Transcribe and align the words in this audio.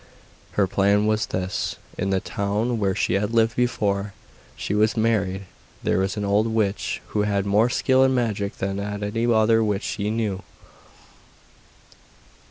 Her 0.53 0.65
plan 0.65 1.05
was 1.05 1.27
this. 1.27 1.75
In 1.95 2.09
the 2.09 2.19
town 2.19 2.79
where 2.79 2.95
she 2.95 3.13
had 3.13 3.35
lived 3.35 3.55
before 3.55 4.13
she 4.55 4.73
was 4.73 4.97
married 4.97 5.43
there 5.83 5.99
was 5.99 6.17
an 6.17 6.25
old 6.25 6.47
witch, 6.47 6.99
who 7.09 7.21
had 7.21 7.45
more 7.45 7.69
skill 7.69 8.03
in 8.03 8.11
magic 8.15 8.57
that 8.57 8.79
any 8.79 9.31
other 9.31 9.63
witch 9.63 9.83
she 9.83 10.09
knew. 10.09 10.41